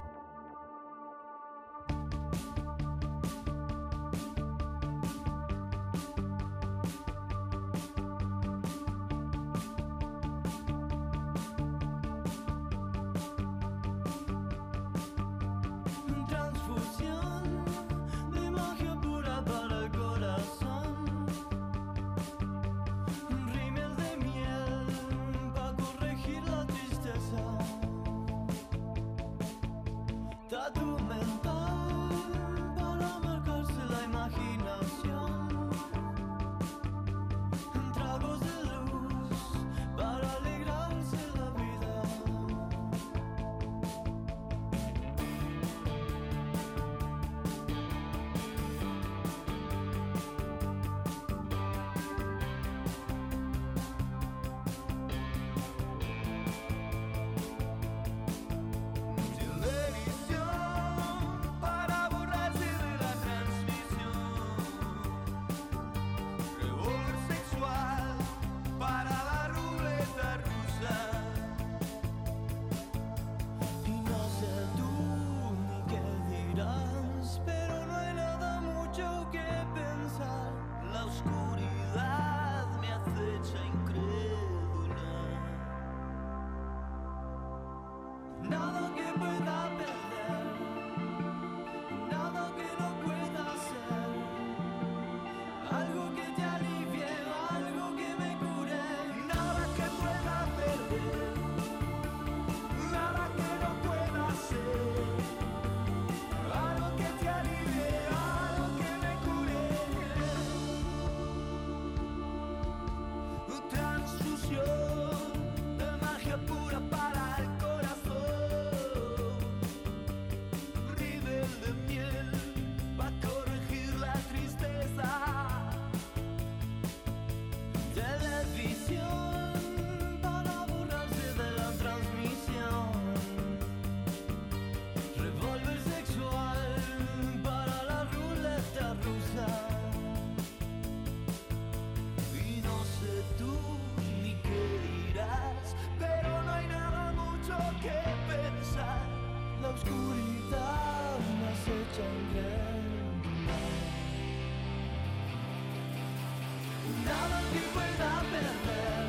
[157.08, 159.06] nada que pueda perder,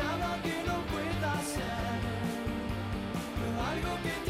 [0.00, 2.00] nada que no pueda ser,
[3.70, 4.27] algo que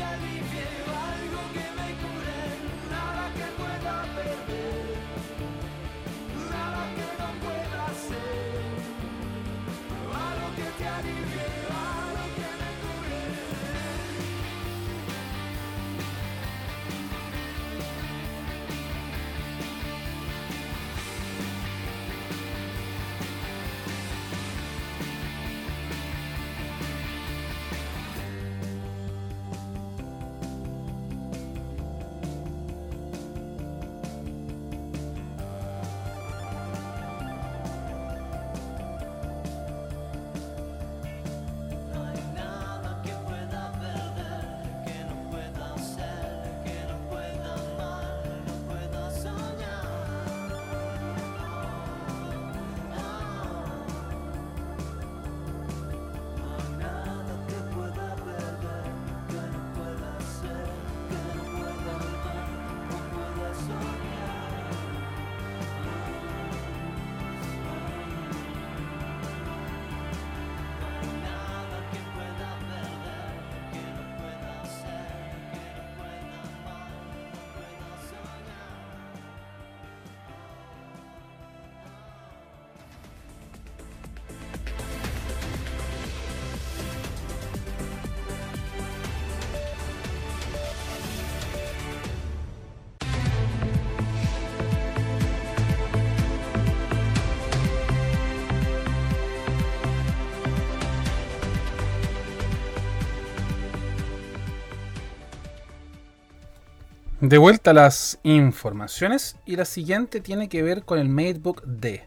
[107.21, 112.05] De vuelta a las informaciones y la siguiente tiene que ver con el MateBook D.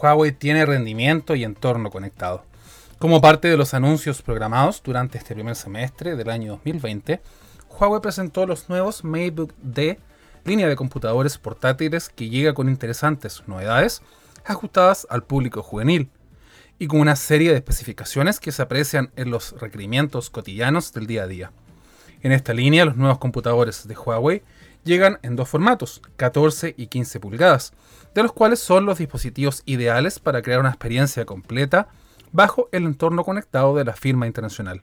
[0.00, 2.46] Huawei tiene rendimiento y entorno conectado.
[2.98, 7.20] Como parte de los anuncios programados durante este primer semestre del año 2020,
[7.78, 10.00] Huawei presentó los nuevos MateBook D,
[10.46, 14.00] línea de computadores portátiles que llega con interesantes novedades
[14.46, 16.08] ajustadas al público juvenil
[16.78, 21.24] y con una serie de especificaciones que se aprecian en los requerimientos cotidianos del día
[21.24, 21.52] a día.
[22.22, 24.42] En esta línea, los nuevos computadores de Huawei
[24.84, 27.72] llegan en dos formatos, 14 y 15 pulgadas,
[28.14, 31.88] de los cuales son los dispositivos ideales para crear una experiencia completa
[32.32, 34.82] bajo el entorno conectado de la firma internacional.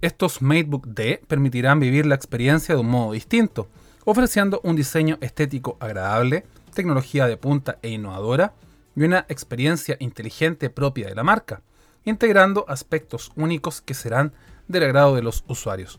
[0.00, 3.68] Estos MateBook D permitirán vivir la experiencia de un modo distinto,
[4.04, 8.52] ofreciendo un diseño estético agradable, tecnología de punta e innovadora
[8.94, 11.62] y una experiencia inteligente propia de la marca,
[12.04, 14.32] integrando aspectos únicos que serán
[14.68, 15.98] del agrado de los usuarios.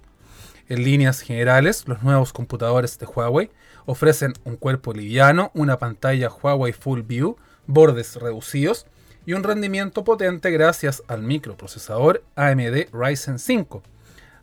[0.70, 3.50] En líneas generales, los nuevos computadores de Huawei
[3.86, 7.38] ofrecen un cuerpo liviano, una pantalla Huawei Full View,
[7.68, 8.86] bordes reducidos
[9.26, 13.82] y un rendimiento potente gracias al microprocesador AMD Ryzen 5,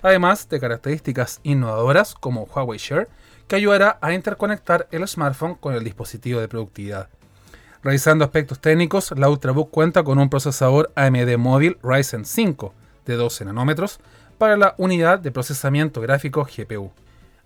[0.01, 3.09] además de características innovadoras como Huawei Share,
[3.47, 7.09] que ayudará a interconectar el smartphone con el dispositivo de productividad.
[7.83, 12.73] Revisando aspectos técnicos, la Ultrabook cuenta con un procesador AMD móvil Ryzen 5
[13.05, 14.01] de 12 nanómetros
[14.35, 16.91] para la unidad de procesamiento gráfico GPU.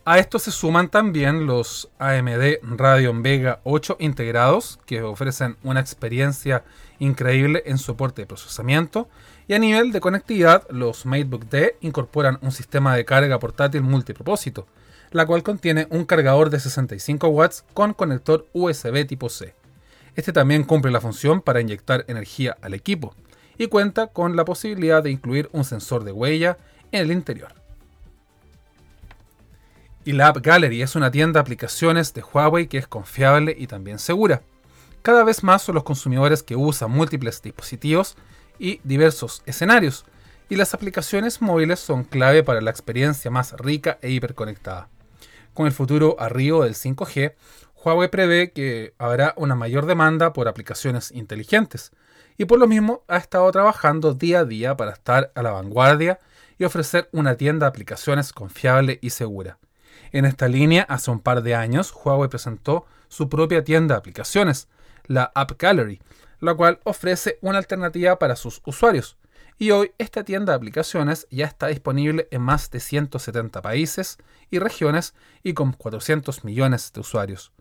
[0.05, 6.65] A esto se suman también los AMD Radeon Vega 8 integrados, que ofrecen una experiencia
[6.99, 9.09] increíble en soporte de procesamiento,
[9.47, 14.67] y a nivel de conectividad, los MateBook D incorporan un sistema de carga portátil multipropósito,
[15.11, 19.55] la cual contiene un cargador de 65 watts con conector USB tipo C.
[20.17, 23.15] Este también cumple la función para inyectar energía al equipo
[23.59, 26.59] y cuenta con la posibilidad de incluir un sensor de huella
[26.93, 27.53] en el interior.
[30.05, 33.67] Y la App Gallery es una tienda de aplicaciones de Huawei que es confiable y
[33.67, 34.43] también segura.
[35.03, 38.17] Cada vez más son los consumidores que usan múltiples dispositivos
[38.59, 40.05] y diversos escenarios,
[40.49, 44.89] y las aplicaciones móviles son clave para la experiencia más rica e hiperconectada.
[45.53, 47.35] Con el futuro arribo del 5G,
[47.85, 51.93] Huawei prevé que habrá una mayor demanda por aplicaciones inteligentes,
[52.39, 56.19] y por lo mismo ha estado trabajando día a día para estar a la vanguardia
[56.59, 59.59] y ofrecer una tienda de aplicaciones confiable y segura.
[60.13, 64.69] En esta línea, hace un par de años, Huawei presentó su propia tienda de aplicaciones,
[65.07, 66.01] la App Gallery,
[66.41, 69.17] la cual ofrece una alternativa para sus usuarios.
[69.59, 74.19] Y hoy esta tienda de aplicaciones ya está disponible en más de 170 países
[74.51, 77.53] y regiones y con 400 millones de usuarios,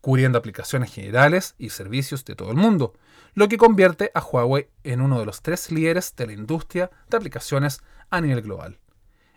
[0.00, 2.94] cubriendo aplicaciones generales y servicios de todo el mundo,
[3.34, 7.16] lo que convierte a Huawei en uno de los tres líderes de la industria de
[7.16, 7.80] aplicaciones
[8.10, 8.78] a nivel global.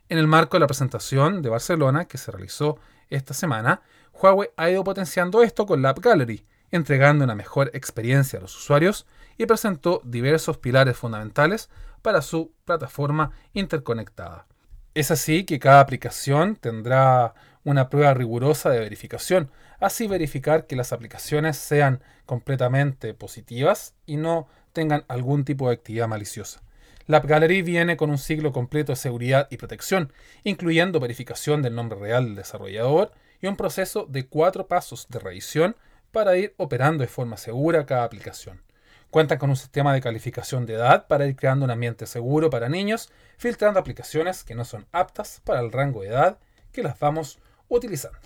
[0.10, 2.78] En el marco de la presentación de Barcelona que se realizó
[3.10, 3.82] esta semana,
[4.14, 8.56] Huawei ha ido potenciando esto con la App Gallery, entregando una mejor experiencia a los
[8.56, 9.06] usuarios
[9.38, 11.70] y presentó diversos pilares fundamentales
[12.02, 14.48] para su plataforma interconectada.
[14.94, 19.50] Es así que cada aplicación tendrá una prueba rigurosa de verificación,
[19.80, 26.08] así verificar que las aplicaciones sean completamente positivas y no tengan algún tipo de actividad
[26.08, 26.62] maliciosa.
[27.06, 32.00] La Gallery viene con un ciclo completo de seguridad y protección, incluyendo verificación del nombre
[32.00, 35.76] real del desarrollador y un proceso de cuatro pasos de revisión
[36.14, 38.62] para ir operando de forma segura cada aplicación.
[39.10, 42.70] Cuentan con un sistema de calificación de edad para ir creando un ambiente seguro para
[42.70, 46.40] niños, filtrando aplicaciones que no son aptas para el rango de edad
[46.72, 47.38] que las vamos
[47.68, 48.18] utilizando.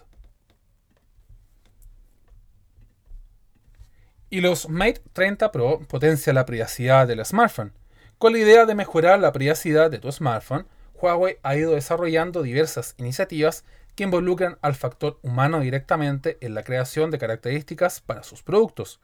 [4.29, 7.73] Y los Mate 30 Pro potencian la privacidad del smartphone.
[8.17, 10.65] Con la idea de mejorar la privacidad de tu smartphone,
[10.99, 13.63] Huawei ha ido desarrollando diversas iniciativas
[13.93, 18.99] que involucran al factor humano directamente en la creación de características para sus productos,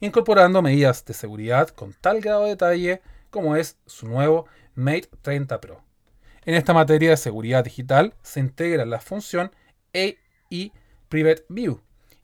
[0.00, 3.00] incorporando medidas de seguridad con tal grado de detalle
[3.30, 4.44] como es su nuevo
[4.74, 5.82] Mate 30 Pro.
[6.44, 9.52] En esta materia de seguridad digital se integra la función
[9.94, 10.72] AI
[11.08, 11.80] Private View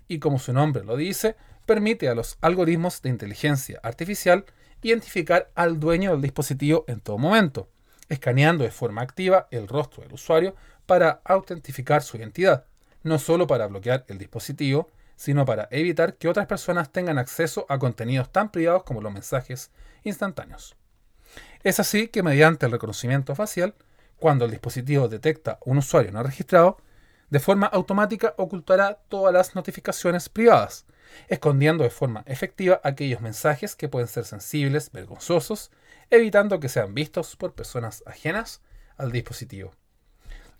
[0.06, 1.34] y como su nombre lo dice,
[1.64, 4.44] permite a los algoritmos de inteligencia artificial
[4.82, 7.68] identificar al dueño del dispositivo en todo momento,
[8.08, 10.54] escaneando de forma activa el rostro del usuario
[10.86, 12.64] para autentificar su identidad,
[13.02, 17.78] no solo para bloquear el dispositivo, sino para evitar que otras personas tengan acceso a
[17.78, 19.70] contenidos tan privados como los mensajes
[20.04, 20.76] instantáneos.
[21.62, 23.74] Es así que mediante el reconocimiento facial,
[24.18, 26.78] cuando el dispositivo detecta un usuario no registrado,
[27.28, 30.86] de forma automática ocultará todas las notificaciones privadas,
[31.28, 35.70] escondiendo de forma efectiva aquellos mensajes que pueden ser sensibles, vergonzosos,
[36.10, 38.62] evitando que sean vistos por personas ajenas
[38.96, 39.72] al dispositivo.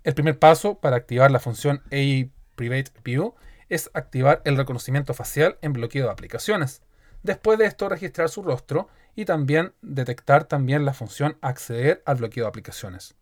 [0.05, 3.35] El primer paso para activar la función AI Private View
[3.69, 6.83] es activar el reconocimiento facial en bloqueo de aplicaciones.
[7.23, 12.45] Después de esto, registrar su rostro y también detectar también la función acceder al bloqueo
[12.45, 13.17] de aplicaciones.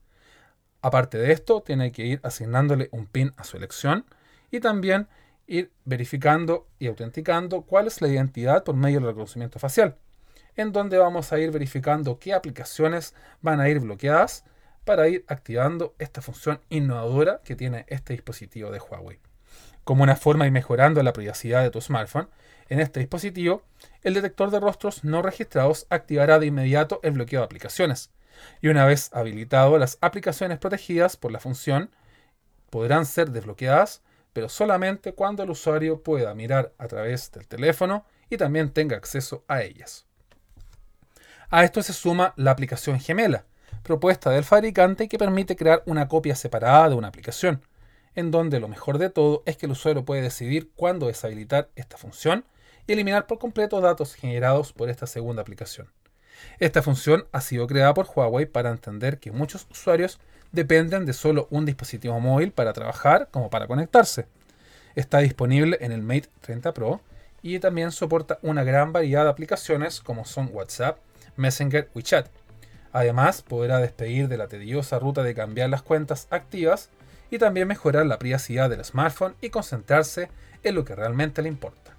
[0.82, 4.04] Aparte de esto, tiene que ir asignándole un PIN a su elección
[4.50, 5.08] y también
[5.46, 9.96] ir verificando y autenticando cuál es la identidad por medio del reconocimiento facial,
[10.56, 14.44] en donde vamos a ir verificando qué aplicaciones van a ir bloqueadas
[14.84, 19.18] para ir activando esta función innovadora que tiene este dispositivo de Huawei.
[19.82, 22.28] Como una forma de ir mejorando la privacidad de tu smartphone,
[22.68, 23.62] en este dispositivo,
[24.02, 28.10] el detector de rostros no registrados activará de inmediato el bloqueo de aplicaciones.
[28.62, 31.90] Y una vez habilitado, las aplicaciones protegidas por la función
[32.70, 34.02] podrán ser desbloqueadas,
[34.34, 39.44] pero solamente cuando el usuario pueda mirar a través del teléfono y también tenga acceso
[39.48, 40.04] a ellas.
[41.48, 43.46] A esto se suma la aplicación gemela,
[43.84, 47.62] propuesta del fabricante que permite crear una copia separada de una aplicación,
[48.16, 51.96] en donde lo mejor de todo es que el usuario puede decidir cuándo deshabilitar esta
[51.96, 52.44] función
[52.86, 55.88] y eliminar por completo datos generados por esta segunda aplicación.
[56.58, 60.18] Esta función ha sido creada por Huawei para entender que muchos usuarios
[60.54, 64.26] dependen de solo un dispositivo móvil para trabajar como para conectarse.
[64.94, 67.00] Está disponible en el Mate 30 Pro
[67.42, 70.98] y también soporta una gran variedad de aplicaciones como son WhatsApp,
[71.36, 72.28] Messenger, WeChat.
[72.92, 76.90] Además, podrá despedir de la tediosa ruta de cambiar las cuentas activas
[77.30, 80.30] y también mejorar la privacidad del smartphone y concentrarse
[80.62, 81.96] en lo que realmente le importa.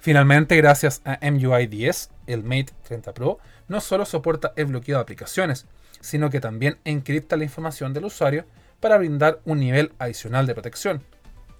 [0.00, 5.02] Finalmente, gracias a MUI 10, el Mate 30 Pro no solo soporta el bloqueo de
[5.02, 5.66] aplicaciones,
[6.04, 8.44] sino que también encripta la información del usuario
[8.78, 11.02] para brindar un nivel adicional de protección.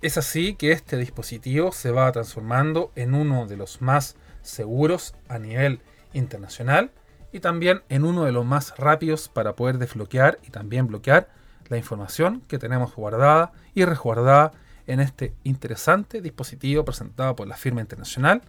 [0.03, 5.38] Es así que este dispositivo se va transformando en uno de los más seguros a
[5.38, 5.80] nivel
[6.12, 6.90] internacional
[7.32, 11.30] y también en uno de los más rápidos para poder desbloquear y también bloquear
[11.68, 14.53] la información que tenemos guardada y resguardada
[14.86, 18.42] en este interesante dispositivo presentado por la firma internacional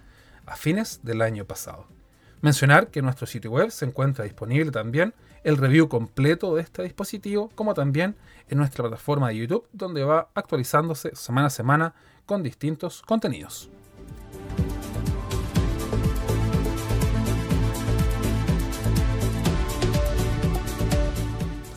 [0.45, 1.87] a fines del año pasado.
[2.41, 5.13] Mencionar que nuestro sitio web se encuentra disponible también
[5.45, 8.15] el review completo de este dispositivo, como también
[8.49, 11.93] en nuestra plataforma de YouTube, donde va actualizándose semana a semana
[12.25, 13.69] con distintos contenidos.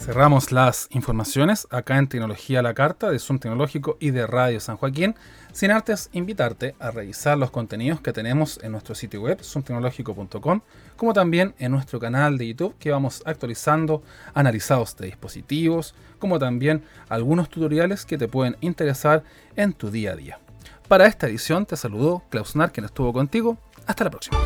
[0.08, 4.78] Cerramos las informaciones acá en Tecnología la Carta de Zoom Tecnológico y de Radio San
[4.78, 5.14] Joaquín,
[5.52, 10.62] sin antes invitarte a revisar los contenidos que tenemos en nuestro sitio web, zoomtecnológico.com,
[10.99, 14.03] como también en nuestro canal de YouTube que vamos actualizando
[14.34, 19.22] analizados de dispositivos, como también algunos tutoriales que te pueden interesar
[19.55, 20.40] en tu día a día.
[20.88, 23.57] Para esta edición te saludó Klausnar, quien estuvo contigo.
[23.86, 24.38] Hasta la próxima.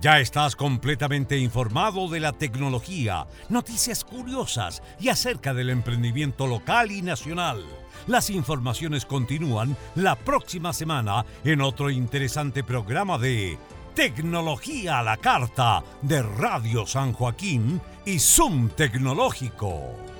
[0.00, 7.02] Ya estás completamente informado de la tecnología, noticias curiosas y acerca del emprendimiento local y
[7.02, 7.64] nacional.
[8.08, 13.58] Las informaciones continúan la próxima semana en otro interesante programa de
[13.94, 20.17] Tecnología a la Carta de Radio San Joaquín y Zoom Tecnológico.